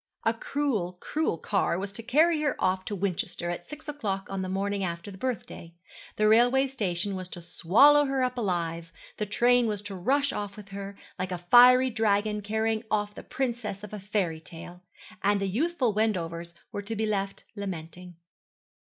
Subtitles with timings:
[0.23, 4.41] A cruel, cruel car was to carry her off to Winchester at six o'clock on
[4.41, 5.75] the morning after the birthday;
[6.15, 10.57] the railway station was to swallow her up alive; the train was to rush off
[10.57, 14.81] with her, like a fiery dragon carrying off the princess of fairy tale;
[15.21, 18.15] and the youthful Wendovers were to be left lamenting.